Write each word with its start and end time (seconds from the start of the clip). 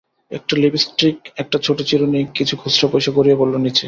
একটা 0.31 0.53
লিপস্টিক, 0.57 1.17
একটা 1.37 1.57
ছোট 1.59 1.77
চিরুনি, 1.81 2.21
কিছু 2.33 2.53
খুচরো 2.57 2.87
পয়সা 2.91 3.11
গড়িয়ে 3.11 3.35
পড়ল 3.35 3.53
নিচে। 3.57 3.79